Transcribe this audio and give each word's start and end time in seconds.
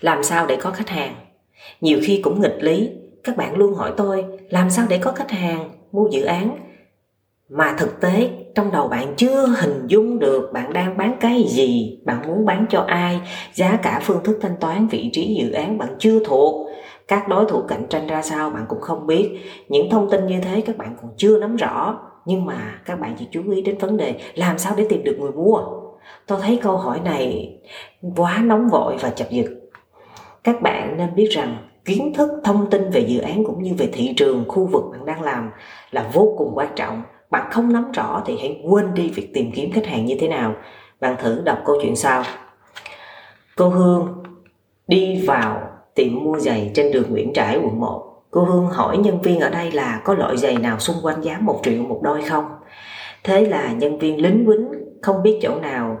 làm 0.00 0.22
sao 0.22 0.46
để 0.46 0.56
có 0.56 0.70
khách 0.70 0.88
hàng? 0.88 1.14
Nhiều 1.80 1.98
khi 2.02 2.20
cũng 2.22 2.40
nghịch 2.40 2.56
lý. 2.60 2.90
Các 3.24 3.36
bạn 3.36 3.56
luôn 3.56 3.74
hỏi 3.74 3.92
tôi, 3.96 4.24
làm 4.48 4.70
sao 4.70 4.86
để 4.88 4.98
có 4.98 5.12
khách 5.12 5.30
hàng? 5.30 5.70
Mua 5.92 6.08
dự 6.10 6.24
án? 6.24 6.58
Mà 7.48 7.74
thực 7.78 8.00
tế, 8.00 8.30
trong 8.54 8.72
đầu 8.72 8.88
bạn 8.88 9.14
chưa 9.16 9.46
hình 9.46 9.86
dung 9.86 10.18
được 10.18 10.50
bạn 10.52 10.72
đang 10.72 10.96
bán 10.96 11.16
cái 11.20 11.44
gì, 11.48 11.98
bạn 12.04 12.22
muốn 12.26 12.44
bán 12.44 12.66
cho 12.70 12.80
ai, 12.80 13.20
giá 13.52 13.78
cả 13.82 14.00
phương 14.02 14.24
thức 14.24 14.38
thanh 14.40 14.56
toán, 14.60 14.86
vị 14.86 15.10
trí 15.12 15.34
dự 15.42 15.52
án 15.52 15.78
bạn 15.78 15.88
chưa 15.98 16.24
thuộc, 16.24 16.70
các 17.08 17.28
đối 17.28 17.44
thủ 17.44 17.62
cạnh 17.68 17.86
tranh 17.88 18.06
ra 18.06 18.22
sao 18.22 18.50
bạn 18.50 18.64
cũng 18.68 18.80
không 18.80 19.06
biết. 19.06 19.30
Những 19.68 19.90
thông 19.90 20.10
tin 20.10 20.26
như 20.26 20.40
thế 20.40 20.60
các 20.60 20.76
bạn 20.76 20.96
còn 21.02 21.10
chưa 21.16 21.38
nắm 21.38 21.56
rõ. 21.56 22.00
Nhưng 22.26 22.44
mà 22.44 22.80
các 22.84 23.00
bạn 23.00 23.16
chỉ 23.18 23.26
chú 23.30 23.50
ý 23.50 23.62
đến 23.62 23.78
vấn 23.78 23.96
đề 23.96 24.14
làm 24.34 24.58
sao 24.58 24.74
để 24.76 24.86
tìm 24.88 25.04
được 25.04 25.16
người 25.20 25.30
mua. 25.30 25.58
Tôi 26.26 26.38
thấy 26.42 26.58
câu 26.62 26.76
hỏi 26.76 27.00
này 27.04 27.54
quá 28.16 28.38
nóng 28.44 28.68
vội 28.68 28.96
và 29.00 29.10
chập 29.10 29.30
giật 29.30 29.46
các 30.44 30.62
bạn 30.62 30.96
nên 30.96 31.14
biết 31.14 31.28
rằng 31.30 31.56
kiến 31.84 32.12
thức, 32.14 32.30
thông 32.44 32.70
tin 32.70 32.90
về 32.90 33.00
dự 33.00 33.20
án 33.20 33.44
cũng 33.44 33.62
như 33.62 33.74
về 33.78 33.88
thị 33.92 34.14
trường, 34.16 34.44
khu 34.48 34.66
vực 34.66 34.84
bạn 34.92 35.06
đang 35.06 35.22
làm 35.22 35.50
là 35.90 36.10
vô 36.12 36.34
cùng 36.38 36.52
quan 36.54 36.68
trọng. 36.76 37.02
Bạn 37.30 37.50
không 37.50 37.72
nắm 37.72 37.92
rõ 37.92 38.22
thì 38.26 38.36
hãy 38.40 38.62
quên 38.64 38.94
đi 38.94 39.10
việc 39.14 39.34
tìm 39.34 39.50
kiếm 39.54 39.72
khách 39.72 39.86
hàng 39.86 40.04
như 40.04 40.16
thế 40.20 40.28
nào. 40.28 40.54
Bạn 41.00 41.16
thử 41.18 41.42
đọc 41.44 41.58
câu 41.64 41.76
chuyện 41.82 41.96
sau. 41.96 42.24
Cô 43.56 43.68
hương 43.68 44.22
đi 44.86 45.24
vào 45.26 45.60
tiệm 45.94 46.24
mua 46.24 46.38
giày 46.38 46.70
trên 46.74 46.92
đường 46.92 47.10
Nguyễn 47.10 47.32
Trãi, 47.32 47.58
quận 47.62 47.80
1 47.80 48.10
cô 48.30 48.44
Hương 48.44 48.66
hỏi 48.66 48.98
nhân 48.98 49.20
viên 49.20 49.40
ở 49.40 49.50
đây 49.50 49.72
là 49.72 50.00
có 50.04 50.14
loại 50.14 50.36
giày 50.36 50.56
nào 50.56 50.78
xung 50.78 50.96
quanh 51.02 51.24
giá 51.24 51.38
một 51.40 51.60
triệu, 51.62 51.82
một 51.82 52.00
đôi 52.02 52.22
không? 52.22 52.44
Thế 53.24 53.44
là 53.44 53.72
nhân 53.72 53.98
viên 53.98 54.22
lính 54.22 54.46
quýnh 54.46 54.68
không 55.02 55.22
biết 55.22 55.38
chỗ 55.42 55.60
nào 55.60 56.00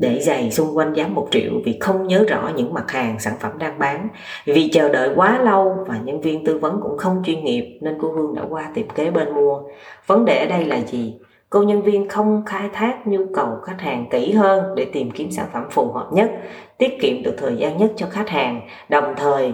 để 0.00 0.20
giày 0.20 0.50
xung 0.50 0.76
quanh 0.76 0.92
giá 0.92 1.06
một 1.06 1.28
triệu 1.30 1.52
vì 1.64 1.78
không 1.80 2.06
nhớ 2.06 2.24
rõ 2.28 2.50
những 2.56 2.74
mặt 2.74 2.90
hàng 2.90 3.20
sản 3.20 3.34
phẩm 3.40 3.52
đang 3.58 3.78
bán. 3.78 4.08
Vì 4.44 4.68
chờ 4.72 4.88
đợi 4.88 5.10
quá 5.16 5.38
lâu 5.42 5.76
và 5.88 5.98
nhân 6.04 6.20
viên 6.20 6.44
tư 6.44 6.58
vấn 6.58 6.80
cũng 6.82 6.98
không 6.98 7.22
chuyên 7.24 7.44
nghiệp 7.44 7.78
nên 7.80 7.98
cô 8.00 8.12
Hương 8.12 8.34
đã 8.34 8.42
qua 8.48 8.70
tiệm 8.74 8.88
kế 8.88 9.10
bên 9.10 9.34
mua. 9.34 9.60
Vấn 10.06 10.24
đề 10.24 10.38
ở 10.38 10.46
đây 10.46 10.64
là 10.64 10.80
gì? 10.80 11.18
Cô 11.50 11.62
nhân 11.62 11.82
viên 11.82 12.08
không 12.08 12.42
khai 12.46 12.68
thác 12.72 13.06
nhu 13.06 13.26
cầu 13.34 13.48
khách 13.62 13.80
hàng 13.80 14.06
kỹ 14.10 14.32
hơn 14.32 14.74
để 14.74 14.86
tìm 14.92 15.10
kiếm 15.10 15.30
sản 15.30 15.46
phẩm 15.52 15.64
phù 15.70 15.92
hợp 15.92 16.08
nhất, 16.12 16.30
tiết 16.78 17.00
kiệm 17.00 17.22
được 17.22 17.34
thời 17.38 17.56
gian 17.56 17.76
nhất 17.76 17.92
cho 17.96 18.06
khách 18.10 18.28
hàng. 18.28 18.60
Đồng 18.88 19.14
thời, 19.16 19.52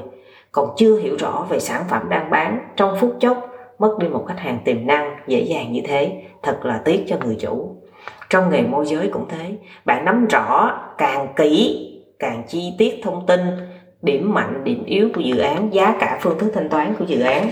còn 0.52 0.68
chưa 0.76 0.98
hiểu 0.98 1.16
rõ 1.18 1.46
về 1.48 1.58
sản 1.58 1.82
phẩm 1.88 2.08
đang 2.08 2.30
bán, 2.30 2.58
trong 2.76 2.96
phút 3.00 3.16
chốc, 3.20 3.48
mất 3.78 3.96
đi 3.98 4.08
một 4.08 4.24
khách 4.28 4.38
hàng 4.38 4.58
tiềm 4.64 4.86
năng, 4.86 5.16
dễ 5.26 5.40
dàng 5.40 5.72
như 5.72 5.80
thế, 5.84 6.22
thật 6.42 6.58
là 6.62 6.80
tiếc 6.84 7.04
cho 7.06 7.16
người 7.24 7.36
chủ 7.40 7.76
trong 8.30 8.50
nghề 8.50 8.62
môi 8.62 8.86
giới 8.86 9.08
cũng 9.12 9.26
thế. 9.28 9.52
Bạn 9.84 10.04
nắm 10.04 10.26
rõ 10.26 10.80
càng 10.98 11.32
kỹ, 11.36 11.82
càng 12.18 12.42
chi 12.48 12.72
tiết 12.78 13.00
thông 13.02 13.26
tin, 13.26 13.40
điểm 14.02 14.34
mạnh, 14.34 14.64
điểm 14.64 14.84
yếu 14.84 15.08
của 15.14 15.20
dự 15.20 15.38
án, 15.38 15.74
giá 15.74 15.96
cả 16.00 16.18
phương 16.22 16.38
thức 16.38 16.50
thanh 16.54 16.68
toán 16.68 16.94
của 16.98 17.04
dự 17.04 17.20
án, 17.20 17.50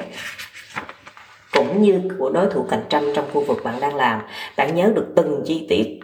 cũng 1.53 1.83
như 1.83 2.01
của 2.19 2.31
đối 2.31 2.47
thủ 2.47 2.67
cạnh 2.71 2.85
tranh 2.89 3.05
trong 3.15 3.25
khu 3.33 3.45
vực 3.45 3.59
bạn 3.65 3.75
đang 3.81 3.95
làm. 3.95 4.21
Bạn 4.57 4.75
nhớ 4.75 4.93
được 4.95 5.07
từng 5.17 5.43
chi 5.45 5.67
tiết, 5.69 6.01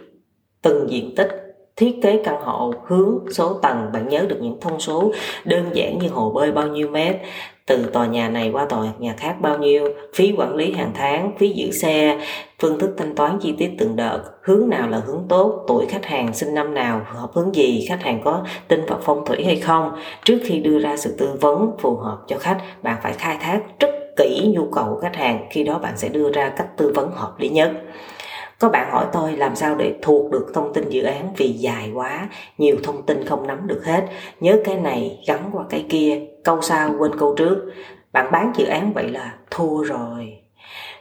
từng 0.61 0.89
diện 0.89 1.15
tích, 1.15 1.29
thiết 1.75 1.99
kế 2.03 2.21
căn 2.25 2.41
hộ, 2.41 2.73
hướng, 2.85 3.19
số 3.31 3.53
tầng. 3.53 3.89
Bạn 3.93 4.07
nhớ 4.09 4.25
được 4.29 4.37
những 4.41 4.57
thông 4.61 4.79
số 4.79 5.11
đơn 5.45 5.69
giản 5.73 5.99
như 5.99 6.09
hồ 6.09 6.31
bơi 6.31 6.51
bao 6.51 6.67
nhiêu 6.67 6.87
mét 6.89 7.15
từ 7.65 7.85
tòa 7.93 8.05
nhà 8.05 8.29
này 8.29 8.49
qua 8.53 8.65
tòa 8.65 8.85
nhà 8.99 9.13
khác 9.17 9.35
bao 9.41 9.57
nhiêu? 9.57 9.87
Phí 10.15 10.33
quản 10.37 10.55
lý 10.55 10.71
hàng 10.71 10.91
tháng, 10.93 11.31
phí 11.37 11.49
giữ 11.49 11.71
xe, 11.71 12.19
phương 12.59 12.79
thức 12.79 12.93
thanh 12.97 13.15
toán 13.15 13.39
chi 13.41 13.55
tiết 13.57 13.71
từng 13.79 13.95
đợt. 13.95 14.21
Hướng 14.41 14.69
nào 14.69 14.89
là 14.89 15.01
hướng 15.05 15.25
tốt? 15.29 15.65
Tuổi 15.67 15.85
khách 15.85 16.05
hàng 16.05 16.33
sinh 16.33 16.53
năm 16.53 16.73
nào? 16.73 17.01
Hợp 17.05 17.29
hướng 17.33 17.55
gì? 17.55 17.85
Khách 17.89 18.03
hàng 18.03 18.21
có 18.23 18.45
tin 18.67 18.85
vào 18.85 18.99
phong 19.01 19.25
thủy 19.25 19.43
hay 19.45 19.55
không? 19.55 19.91
Trước 20.23 20.39
khi 20.45 20.59
đưa 20.59 20.79
ra 20.79 20.97
sự 20.97 21.15
tư 21.17 21.29
vấn, 21.41 21.71
phù 21.79 21.95
hợp 21.95 22.17
cho 22.27 22.37
khách, 22.37 22.57
bạn 22.83 22.97
phải 23.03 23.13
khai 23.13 23.37
thác 23.39 23.59
rất 23.79 23.89
kỹ 24.17 24.51
nhu 24.53 24.65
cầu 24.71 24.85
của 24.85 24.99
khách 25.01 25.15
hàng. 25.15 25.47
Khi 25.49 25.63
đó 25.63 25.79
bạn 25.79 25.97
sẽ 25.97 26.09
đưa 26.09 26.31
ra 26.31 26.49
cách 26.49 26.67
tư 26.77 26.91
vấn 26.95 27.11
hợp 27.11 27.33
lý 27.39 27.49
nhất 27.49 27.71
có 28.61 28.69
bạn 28.69 28.91
hỏi 28.91 29.05
tôi 29.13 29.31
làm 29.31 29.55
sao 29.55 29.75
để 29.75 29.95
thuộc 30.01 30.31
được 30.31 30.47
thông 30.53 30.73
tin 30.73 30.89
dự 30.89 31.03
án 31.03 31.33
vì 31.37 31.47
dài 31.47 31.91
quá, 31.93 32.29
nhiều 32.57 32.75
thông 32.83 33.05
tin 33.05 33.25
không 33.25 33.47
nắm 33.47 33.67
được 33.67 33.81
hết. 33.85 34.05
Nhớ 34.39 34.57
cái 34.65 34.75
này, 34.75 35.19
gắn 35.27 35.49
qua 35.53 35.63
cái 35.69 35.85
kia, 35.89 36.21
câu 36.43 36.61
sau 36.61 36.95
quên 36.99 37.11
câu 37.19 37.35
trước. 37.37 37.71
Bạn 38.13 38.31
bán 38.31 38.51
dự 38.55 38.65
án 38.65 38.93
vậy 38.93 39.09
là 39.09 39.33
thua 39.51 39.83
rồi. 39.83 40.37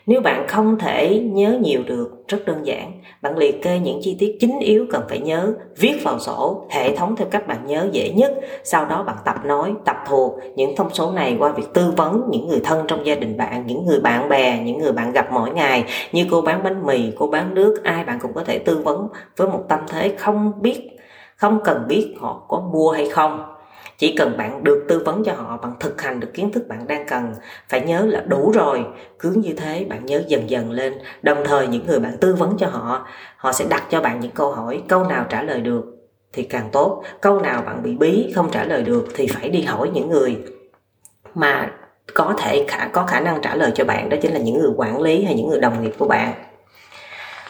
Nếu 0.07 0.21
bạn 0.21 0.47
không 0.49 0.79
thể 0.79 1.19
nhớ 1.33 1.59
nhiều 1.63 1.81
được 1.87 2.20
rất 2.31 2.45
đơn 2.47 2.67
giản. 2.67 2.93
Bạn 3.23 3.39
liệt 3.39 3.63
kê 3.63 3.79
những 3.79 4.01
chi 4.03 4.17
tiết 4.19 4.37
chính 4.41 4.59
yếu 4.61 4.87
cần 4.91 5.03
phải 5.09 5.19
nhớ, 5.19 5.53
viết 5.77 5.95
vào 6.05 6.19
sổ, 6.19 6.67
hệ 6.71 6.97
thống 6.97 7.17
theo 7.17 7.29
cách 7.31 7.47
bạn 7.47 7.67
nhớ 7.67 7.89
dễ 7.93 8.11
nhất. 8.11 8.33
Sau 8.65 8.87
đó 8.87 9.03
bạn 9.03 9.17
tập 9.25 9.37
nói, 9.45 9.75
tập 9.85 9.97
thuộc. 10.07 10.35
Những 10.57 10.77
thông 10.77 10.91
số 10.93 11.11
này 11.11 11.37
qua 11.39 11.53
việc 11.53 11.67
tư 11.75 11.93
vấn 11.97 12.23
những 12.31 12.49
người 12.49 12.61
thân 12.65 12.85
trong 12.89 13.07
gia 13.07 13.15
đình 13.15 13.37
bạn, 13.37 13.67
những 13.67 13.87
người 13.87 14.01
bạn 14.01 14.29
bè, 14.29 14.63
những 14.65 14.79
người 14.79 14.93
bạn 14.93 15.13
gặp 15.13 15.27
mỗi 15.33 15.51
ngày. 15.51 15.85
Như 16.13 16.27
cô 16.31 16.41
bán 16.41 16.63
bánh 16.63 16.87
mì, 16.87 17.13
cô 17.19 17.27
bán 17.27 17.55
nước, 17.55 17.81
ai 17.85 18.05
bạn 18.05 18.19
cũng 18.23 18.33
có 18.33 18.45
thể 18.45 18.59
tư 18.59 18.81
vấn 18.85 19.09
với 19.37 19.49
một 19.49 19.65
tâm 19.69 19.81
thế 19.89 20.15
không 20.19 20.53
biết, 20.61 20.91
không 21.37 21.61
cần 21.65 21.85
biết 21.89 22.15
họ 22.21 22.43
có 22.49 22.61
mua 22.73 22.91
hay 22.91 23.09
không 23.09 23.60
chỉ 24.01 24.15
cần 24.17 24.37
bạn 24.37 24.65
được 24.65 24.85
tư 24.89 25.03
vấn 25.05 25.25
cho 25.25 25.33
họ 25.33 25.59
bằng 25.63 25.75
thực 25.81 26.03
hành 26.03 26.21
được 26.21 26.35
kiến 26.35 26.53
thức 26.53 26.69
bạn 26.69 26.87
đang 26.87 27.07
cần, 27.09 27.35
phải 27.69 27.81
nhớ 27.81 28.07
là 28.07 28.21
đủ 28.21 28.53
rồi. 28.55 28.85
Cứ 29.19 29.31
như 29.31 29.53
thế, 29.57 29.87
bạn 29.89 30.07
nhớ 30.07 30.23
dần 30.27 30.51
dần 30.51 30.71
lên. 30.71 30.99
Đồng 31.23 31.39
thời, 31.45 31.67
những 31.67 31.87
người 31.87 32.01
bạn 32.01 32.17
tư 32.21 32.35
vấn 32.35 32.57
cho 32.59 32.67
họ 32.67 33.07
họ 33.37 33.53
sẽ 33.53 33.65
đặt 33.71 33.83
cho 33.91 34.01
bạn 34.01 34.21
những 34.21 34.31
câu 34.31 34.53
hỏi, 34.53 34.83
câu 34.89 35.05
nào 35.05 35.25
trả 35.29 35.43
lời 35.43 35.61
được 35.61 35.85
thì 36.33 36.43
càng 36.43 36.69
tốt. 36.73 37.05
Câu 37.21 37.41
nào 37.41 37.63
bạn 37.63 37.83
bị 37.83 37.97
bí, 37.97 38.33
không 38.35 38.51
trả 38.51 38.65
lời 38.65 38.83
được 38.83 39.09
thì 39.15 39.27
phải 39.27 39.49
đi 39.49 39.63
hỏi 39.63 39.91
những 39.95 40.11
người 40.11 40.37
mà 41.35 41.71
có 42.15 42.35
thể 42.39 42.65
khả, 42.69 42.89
có 42.93 43.07
khả 43.07 43.21
năng 43.21 43.43
trả 43.43 43.55
lời 43.55 43.71
cho 43.75 43.85
bạn. 43.85 44.09
Đó 44.09 44.17
chính 44.23 44.33
là 44.33 44.39
những 44.39 44.59
người 44.59 44.71
quản 44.77 45.01
lý 45.01 45.25
hay 45.25 45.35
những 45.35 45.49
người 45.49 45.61
đồng 45.61 45.83
nghiệp 45.83 45.93
của 45.99 46.09
bạn. 46.09 46.33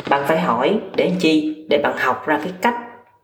Bạn 0.09 0.25
phải 0.27 0.41
hỏi 0.41 0.81
để 0.97 1.13
chi? 1.21 1.67
Để 1.69 1.79
bạn 1.83 1.97
học 1.99 2.27
ra 2.27 2.41
cái 2.45 2.53
cách 2.63 2.75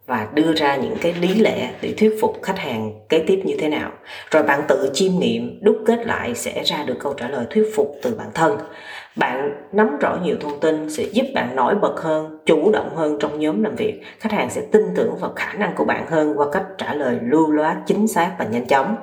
và 0.07 0.29
đưa 0.35 0.55
ra 0.55 0.77
những 0.77 0.97
cái 1.01 1.15
lý 1.21 1.35
lẽ 1.35 1.71
để 1.81 1.95
thuyết 1.99 2.19
phục 2.21 2.43
khách 2.43 2.59
hàng 2.59 2.93
kế 3.09 3.25
tiếp 3.27 3.43
như 3.45 3.55
thế 3.59 3.69
nào. 3.69 3.91
Rồi 4.31 4.43
bạn 4.43 4.63
tự 4.69 4.91
chiêm 4.93 5.13
nghiệm, 5.19 5.59
đúc 5.63 5.77
kết 5.87 6.07
lại 6.07 6.35
sẽ 6.35 6.63
ra 6.65 6.83
được 6.87 6.97
câu 7.01 7.15
trả 7.15 7.29
lời 7.29 7.47
thuyết 7.51 7.65
phục 7.75 7.95
từ 8.03 8.15
bản 8.19 8.29
thân. 8.35 8.59
Bạn 9.17 9.53
nắm 9.73 9.99
rõ 10.01 10.19
nhiều 10.23 10.37
thông 10.41 10.61
tin 10.61 10.91
sẽ 10.91 11.03
giúp 11.03 11.27
bạn 11.35 11.57
nổi 11.57 11.75
bật 11.75 12.01
hơn, 12.01 12.39
chủ 12.47 12.71
động 12.73 12.97
hơn 12.97 13.19
trong 13.21 13.39
nhóm 13.39 13.63
làm 13.63 13.77
việc. 13.77 14.03
Khách 14.21 14.33
hàng 14.33 14.51
sẽ 14.51 14.63
tin 14.73 14.83
tưởng 14.97 15.17
vào 15.21 15.33
khả 15.37 15.53
năng 15.53 15.75
của 15.75 15.85
bạn 15.85 16.07
hơn 16.07 16.35
qua 16.37 16.47
cách 16.53 16.65
trả 16.79 16.95
lời 16.95 17.19
lưu 17.23 17.51
loát, 17.51 17.77
chính 17.87 18.09
xác 18.09 18.35
và 18.39 18.45
nhanh 18.45 18.67
chóng. 18.67 18.97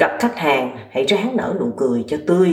Gặp 0.00 0.10
khách 0.20 0.36
hàng, 0.36 0.76
hãy 0.90 1.04
ráng 1.04 1.36
nở 1.36 1.54
nụ 1.60 1.70
cười 1.76 2.04
cho 2.08 2.16
tươi 2.26 2.48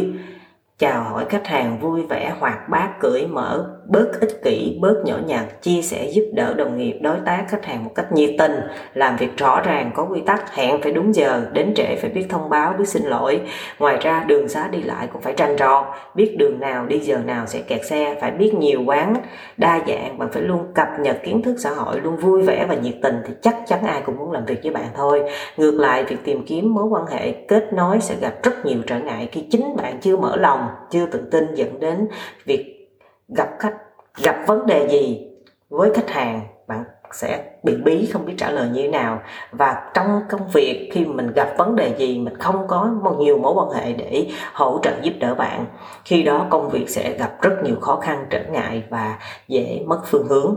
chào 0.79 1.03
hỏi 1.03 1.25
khách 1.29 1.47
hàng 1.47 1.79
vui 1.79 2.01
vẻ, 2.09 2.33
hoạt 2.39 2.69
bát, 2.69 2.89
cởi 2.99 3.27
mở, 3.27 3.65
bớt 3.87 4.19
ích 4.19 4.43
kỷ, 4.43 4.77
bớt 4.81 4.95
nhỏ 5.05 5.15
nhặt, 5.25 5.61
chia 5.61 5.81
sẻ, 5.81 6.09
giúp 6.13 6.23
đỡ 6.33 6.53
đồng 6.53 6.77
nghiệp, 6.77 6.99
đối 7.01 7.17
tác 7.25 7.45
khách 7.49 7.65
hàng 7.65 7.83
một 7.83 7.91
cách 7.95 8.11
nhiệt 8.11 8.29
tình. 8.39 8.61
Làm 8.93 9.17
việc 9.17 9.37
rõ 9.37 9.61
ràng, 9.61 9.91
có 9.95 10.05
quy 10.05 10.21
tắc, 10.21 10.55
hẹn 10.55 10.81
phải 10.81 10.91
đúng 10.91 11.15
giờ, 11.15 11.41
đến 11.53 11.73
trễ 11.75 11.95
phải 11.95 12.09
biết 12.09 12.25
thông 12.29 12.49
báo, 12.49 12.73
biết 12.77 12.87
xin 12.87 13.03
lỗi. 13.03 13.41
Ngoài 13.79 13.97
ra, 14.01 14.23
đường 14.27 14.49
xá 14.49 14.67
đi 14.67 14.81
lại 14.81 15.07
cũng 15.13 15.21
phải 15.21 15.33
tranh 15.33 15.55
tròn 15.57 15.85
biết 16.15 16.35
đường 16.39 16.59
nào 16.59 16.85
đi, 16.85 16.99
giờ 16.99 17.17
nào 17.25 17.45
sẽ 17.45 17.61
kẹt 17.61 17.85
xe, 17.85 18.15
phải 18.21 18.31
biết 18.31 18.53
nhiều 18.53 18.83
quán. 18.85 19.13
Đa 19.57 19.79
dạng, 19.87 20.17
bạn 20.17 20.29
phải 20.31 20.41
luôn 20.43 20.73
cập 20.75 20.87
nhật 20.99 21.17
kiến 21.23 21.41
thức 21.41 21.55
xã 21.59 21.69
hội, 21.69 21.99
luôn 22.03 22.17
vui 22.17 22.41
vẻ 22.41 22.65
và 22.69 22.75
nhiệt 22.75 22.95
tình 23.03 23.15
thì 23.27 23.33
chắc 23.41 23.55
chắn 23.67 23.87
ai 23.87 24.01
cũng 24.05 24.17
muốn 24.17 24.31
làm 24.31 24.45
việc 24.45 24.59
với 24.63 24.71
bạn 24.71 24.87
thôi. 24.95 25.23
Ngược 25.57 25.79
lại, 25.79 26.03
việc 26.03 26.17
tìm 26.23 26.45
kiếm 26.45 26.73
mối 26.73 26.85
quan 26.85 27.05
hệ, 27.05 27.31
kết 27.31 27.73
nối 27.73 27.99
sẽ 28.01 28.15
gặp 28.21 28.33
rất 28.43 28.65
nhiều 28.65 28.79
trở 28.87 28.99
ngại 28.99 29.29
khi 29.31 29.45
chính 29.51 29.75
bạn 29.75 29.97
chưa 30.01 30.17
mở 30.17 30.35
lòng 30.35 30.68
chưa 30.89 31.05
tự 31.05 31.27
tin 31.31 31.55
dẫn 31.55 31.79
đến 31.79 32.07
việc 32.45 32.89
gặp 33.37 33.49
khách, 33.59 33.75
gặp 34.23 34.43
vấn 34.47 34.65
đề 34.65 34.87
gì 34.87 35.27
với 35.69 35.93
khách 35.93 36.09
hàng, 36.09 36.41
bạn 36.67 36.83
sẽ 37.11 37.51
bị 37.63 37.75
bí, 37.85 38.09
không 38.13 38.25
biết 38.25 38.33
trả 38.37 38.51
lời 38.51 38.69
như 38.73 38.81
thế 38.81 38.87
nào. 38.87 39.21
Và 39.51 39.91
trong 39.93 40.21
công 40.29 40.49
việc, 40.53 40.89
khi 40.93 41.05
mình 41.05 41.31
gặp 41.35 41.53
vấn 41.57 41.75
đề 41.75 41.95
gì, 41.97 42.19
mình 42.19 42.37
không 42.37 42.67
có 42.67 42.93
một 43.03 43.15
nhiều 43.19 43.37
mối 43.37 43.53
quan 43.55 43.69
hệ 43.69 43.93
để 43.93 44.27
hỗ 44.53 44.79
trợ 44.81 44.91
giúp 45.01 45.13
đỡ 45.19 45.35
bạn, 45.35 45.65
khi 46.05 46.23
đó 46.23 46.47
công 46.49 46.69
việc 46.69 46.89
sẽ 46.89 47.17
gặp 47.17 47.41
rất 47.41 47.63
nhiều 47.63 47.75
khó 47.81 47.95
khăn, 47.95 48.25
trở 48.29 48.43
ngại 48.51 48.83
và 48.89 49.19
dễ 49.47 49.83
mất 49.85 50.01
phương 50.05 50.27
hướng 50.27 50.55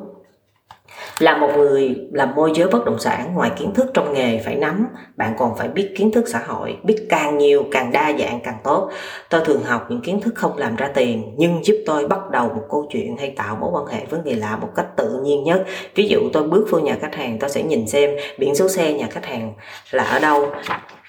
là 1.23 1.37
một 1.37 1.49
người 1.57 1.97
làm 2.13 2.35
môi 2.35 2.51
giới 2.55 2.69
bất 2.69 2.85
động 2.85 2.99
sản 2.99 3.35
ngoài 3.35 3.51
kiến 3.59 3.75
thức 3.75 3.91
trong 3.95 4.15
nghề 4.15 4.39
phải 4.39 4.55
nắm. 4.55 4.87
Bạn 5.17 5.35
còn 5.39 5.57
phải 5.59 5.69
biết 5.69 5.95
kiến 5.97 6.13
thức 6.13 6.25
xã 6.29 6.39
hội, 6.47 6.77
biết 6.85 7.07
càng 7.09 7.39
nhiều 7.39 7.65
càng 7.71 7.93
đa 7.93 8.13
dạng 8.19 8.41
càng 8.45 8.59
tốt. 8.65 8.91
Tôi 9.31 9.41
thường 9.45 9.63
học 9.65 9.87
những 9.89 10.01
kiến 10.01 10.21
thức 10.21 10.35
không 10.35 10.59
làm 10.59 10.77
ra 10.77 10.89
tiền, 10.95 11.35
nhưng 11.37 11.65
giúp 11.65 11.75
tôi 11.87 12.09
bắt 12.09 12.31
đầu 12.31 12.49
một 12.49 12.63
câu 12.71 12.87
chuyện 12.93 13.17
hay 13.17 13.31
tạo 13.37 13.57
mối 13.61 13.71
quan 13.73 13.87
hệ 13.87 14.07
với 14.11 14.21
người 14.25 14.35
lạ 14.35 14.59
một 14.61 14.69
cách 14.77 14.87
tự 14.97 15.21
nhiên 15.23 15.45
nhất. 15.45 15.65
Ví 15.95 16.09
dụ 16.09 16.21
tôi 16.33 16.49
bước 16.49 16.67
vô 16.71 16.79
nhà 16.79 16.97
khách 17.01 17.15
hàng, 17.15 17.39
tôi 17.41 17.51
sẽ 17.51 17.63
nhìn 17.63 17.89
xem 17.89 18.11
biển 18.39 18.55
số 18.55 18.69
xe 18.69 18.93
nhà 18.93 19.07
khách 19.11 19.27
hàng 19.27 19.55
là 19.91 20.05
ở 20.05 20.19
đâu. 20.19 20.47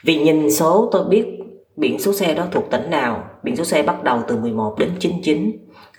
Vì 0.04 0.19
nhìn 0.19 0.51
số 0.51 0.89
tôi 0.92 1.04
biết 1.06 1.25
biển 1.75 2.00
số 2.00 2.13
xe 2.13 2.33
đó 2.33 2.44
thuộc 2.51 2.69
tỉnh 2.71 2.89
nào. 2.89 3.24
Biển 3.44 3.56
số 3.56 3.63
xe 3.63 3.83
bắt 3.83 4.04
đầu 4.04 4.19
từ 4.27 4.38
11 4.38 4.75
đến 4.80 4.89
99 5.00 5.51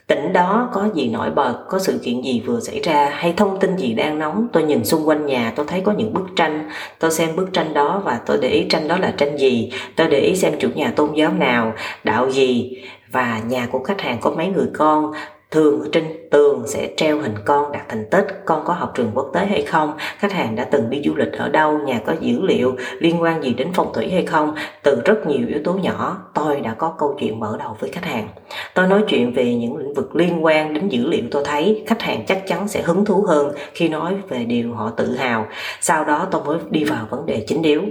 tỉnh 0.06 0.32
đó 0.32 0.70
có 0.72 0.88
gì 0.94 1.08
nổi 1.08 1.30
bật, 1.30 1.54
có 1.68 1.78
sự 1.78 2.00
kiện 2.04 2.20
gì 2.20 2.42
vừa 2.46 2.60
xảy 2.60 2.80
ra, 2.80 3.10
hay 3.12 3.34
thông 3.36 3.60
tin 3.60 3.76
gì 3.76 3.94
đang 3.94 4.18
nóng? 4.18 4.48
Tôi 4.52 4.62
nhìn 4.62 4.84
xung 4.84 5.08
quanh 5.08 5.26
nhà, 5.26 5.52
tôi 5.56 5.66
thấy 5.68 5.80
có 5.80 5.92
những 5.92 6.12
bức 6.12 6.26
tranh. 6.36 6.70
Tôi 6.98 7.10
xem 7.10 7.36
bức 7.36 7.52
tranh 7.52 7.74
đó 7.74 8.02
và 8.04 8.20
tôi 8.26 8.38
để 8.42 8.48
ý 8.48 8.66
tranh 8.68 8.88
đó 8.88 8.98
là 8.98 9.14
tranh 9.16 9.38
gì. 9.38 9.72
Tôi 9.96 10.08
để 10.08 10.18
ý 10.18 10.36
xem 10.36 10.52
chủ 10.58 10.68
nhà 10.74 10.92
tôn 10.96 11.14
giáo 11.14 11.32
nào, 11.32 11.72
đạo 12.04 12.30
gì 12.30 12.76
và 13.12 13.40
nhà 13.48 13.66
của 13.72 13.82
khách 13.84 14.00
hàng 14.00 14.18
có 14.20 14.30
mấy 14.30 14.46
người 14.46 14.68
con 14.74 15.12
thường 15.54 15.90
trên 15.92 16.04
tường 16.30 16.62
sẽ 16.66 16.90
treo 16.96 17.20
hình 17.20 17.34
con 17.44 17.72
đặt 17.72 17.84
thành 17.88 18.04
tích. 18.10 18.26
Con 18.44 18.64
có 18.64 18.72
học 18.72 18.92
trường 18.94 19.10
quốc 19.14 19.30
tế 19.34 19.46
hay 19.46 19.62
không? 19.62 19.92
Khách 20.18 20.32
hàng 20.32 20.56
đã 20.56 20.64
từng 20.64 20.90
đi 20.90 21.02
du 21.04 21.14
lịch 21.14 21.32
ở 21.32 21.48
đâu? 21.48 21.78
Nhà 21.78 22.00
có 22.06 22.14
dữ 22.20 22.40
liệu 22.42 22.74
liên 22.98 23.22
quan 23.22 23.42
gì 23.42 23.54
đến 23.54 23.68
phong 23.74 23.92
thủy 23.92 24.10
hay 24.10 24.26
không? 24.26 24.54
Từ 24.82 25.02
rất 25.04 25.26
nhiều 25.26 25.48
yếu 25.48 25.58
tố 25.64 25.72
nhỏ, 25.72 26.18
tôi 26.34 26.60
đã 26.60 26.74
có 26.78 26.94
câu 26.98 27.16
chuyện 27.20 27.40
mở 27.40 27.56
đầu 27.58 27.76
với 27.80 27.90
khách 27.90 28.04
hàng. 28.04 28.28
Tôi 28.74 28.86
nói 28.86 29.04
chuyện 29.08 29.34
về 29.34 29.54
những 29.54 29.76
lĩnh 29.76 29.94
vực 29.94 30.16
liên 30.16 30.44
quan 30.44 30.74
đến 30.74 30.88
dữ 30.88 31.06
liệu, 31.08 31.22
tôi 31.30 31.44
thấy 31.44 31.84
khách 31.86 32.02
hàng 32.02 32.24
chắc 32.26 32.46
chắn 32.46 32.68
sẽ 32.68 32.82
hứng 32.82 33.04
thú 33.04 33.24
hơn 33.28 33.52
khi 33.74 33.88
nói 33.88 34.14
về 34.28 34.44
điều 34.44 34.74
họ 34.74 34.90
tự 34.90 35.16
hào. 35.16 35.46
Sau 35.80 36.04
đó 36.04 36.28
tôi 36.30 36.44
mới 36.44 36.58
đi 36.70 36.84
vào 36.84 37.06
vấn 37.10 37.26
đề 37.26 37.44
chính 37.46 37.62
yếu. 37.62 37.82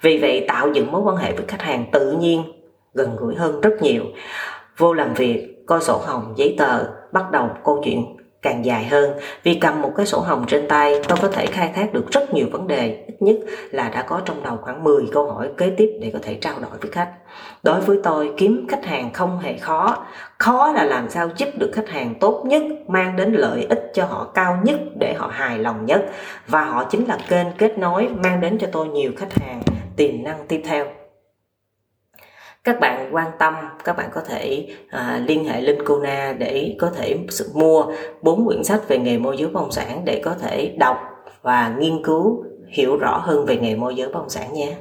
Vì 0.00 0.18
vậy, 0.18 0.44
tạo 0.48 0.72
dựng 0.72 0.92
mối 0.92 1.00
quan 1.00 1.16
hệ 1.16 1.32
với 1.32 1.44
khách 1.48 1.62
hàng 1.62 1.84
tự 1.92 2.12
nhiên 2.12 2.42
gần 2.94 3.16
gũi 3.16 3.34
hơn 3.34 3.60
rất 3.60 3.82
nhiều. 3.82 4.02
Vô 4.76 4.92
làm 4.92 5.14
việc 5.14 5.57
coi 5.68 5.80
sổ 5.80 6.00
hồng, 6.06 6.34
giấy 6.36 6.54
tờ, 6.58 6.84
bắt 7.12 7.30
đầu 7.30 7.48
câu 7.64 7.80
chuyện 7.84 8.16
càng 8.42 8.64
dài 8.64 8.84
hơn. 8.84 9.12
Vì 9.42 9.54
cầm 9.54 9.82
một 9.82 9.92
cái 9.96 10.06
sổ 10.06 10.20
hồng 10.20 10.44
trên 10.48 10.68
tay, 10.68 11.00
tôi 11.08 11.18
có 11.22 11.28
thể 11.28 11.46
khai 11.46 11.72
thác 11.74 11.92
được 11.92 12.10
rất 12.10 12.34
nhiều 12.34 12.46
vấn 12.52 12.66
đề. 12.66 13.04
Ít 13.06 13.16
nhất 13.20 13.36
là 13.70 13.88
đã 13.88 14.02
có 14.02 14.20
trong 14.24 14.42
đầu 14.42 14.58
khoảng 14.62 14.84
10 14.84 15.04
câu 15.12 15.30
hỏi 15.32 15.48
kế 15.56 15.70
tiếp 15.70 15.90
để 16.00 16.10
có 16.12 16.18
thể 16.22 16.34
trao 16.34 16.54
đổi 16.60 16.70
với 16.80 16.90
khách. 16.90 17.12
Đối 17.62 17.80
với 17.80 17.98
tôi, 18.04 18.32
kiếm 18.36 18.66
khách 18.68 18.84
hàng 18.84 19.12
không 19.12 19.38
hề 19.38 19.58
khó. 19.58 20.06
Khó 20.38 20.72
là 20.72 20.84
làm 20.84 21.10
sao 21.10 21.28
giúp 21.36 21.48
được 21.58 21.70
khách 21.74 21.88
hàng 21.88 22.14
tốt 22.20 22.42
nhất, 22.46 22.62
mang 22.86 23.16
đến 23.16 23.32
lợi 23.32 23.66
ích 23.68 23.90
cho 23.94 24.04
họ 24.04 24.30
cao 24.34 24.58
nhất 24.62 24.80
để 25.00 25.14
họ 25.14 25.30
hài 25.32 25.58
lòng 25.58 25.86
nhất. 25.86 26.02
Và 26.46 26.64
họ 26.64 26.84
chính 26.84 27.08
là 27.08 27.18
kênh 27.28 27.46
kết 27.58 27.78
nối, 27.78 28.08
mang 28.08 28.40
đến 28.40 28.58
cho 28.58 28.66
tôi 28.72 28.88
nhiều 28.88 29.12
khách 29.16 29.32
hàng 29.32 29.62
tiềm 29.96 30.24
năng 30.24 30.46
tiếp 30.48 30.62
theo 30.64 30.86
các 32.68 32.80
bạn 32.80 33.08
quan 33.12 33.30
tâm 33.38 33.54
các 33.84 33.96
bạn 33.96 34.08
có 34.12 34.20
thể 34.20 34.66
à, 34.88 35.22
liên 35.26 35.44
hệ 35.44 35.60
linh 35.60 35.84
Kona 35.86 36.32
để 36.38 36.76
có 36.78 36.90
thể 36.90 37.16
mua 37.54 37.86
bốn 38.22 38.46
quyển 38.46 38.64
sách 38.64 38.88
về 38.88 38.98
nghề 38.98 39.18
môi 39.18 39.36
giới 39.36 39.48
bất 39.48 39.60
động 39.60 39.72
sản 39.72 40.02
để 40.04 40.20
có 40.24 40.34
thể 40.40 40.74
đọc 40.78 40.96
và 41.42 41.74
nghiên 41.78 42.04
cứu 42.04 42.44
hiểu 42.68 42.96
rõ 42.96 43.18
hơn 43.18 43.46
về 43.46 43.56
nghề 43.56 43.76
môi 43.76 43.94
giới 43.94 44.08
bất 44.08 44.14
động 44.14 44.28
sản 44.28 44.52
nhé. 44.52 44.76